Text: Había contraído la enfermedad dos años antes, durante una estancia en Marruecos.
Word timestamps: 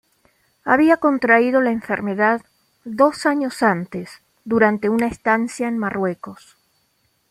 Había 0.65 0.97
contraído 0.97 1.61
la 1.61 1.69
enfermedad 1.69 2.41
dos 2.85 3.27
años 3.27 3.61
antes, 3.61 4.23
durante 4.45 4.89
una 4.89 5.05
estancia 5.05 5.67
en 5.67 5.77
Marruecos. 5.77 6.57